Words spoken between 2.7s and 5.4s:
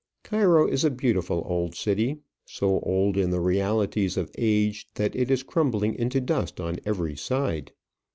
old in the realities of age that it